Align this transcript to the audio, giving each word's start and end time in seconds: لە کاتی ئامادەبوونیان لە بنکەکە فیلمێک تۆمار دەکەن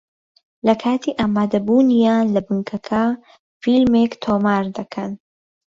لە 0.67 0.73
کاتی 0.83 1.11
ئامادەبوونیان 1.19 2.25
لە 2.35 2.41
بنکەکە 2.47 3.03
فیلمێک 3.61 4.11
تۆمار 4.23 4.65
دەکەن 4.77 5.11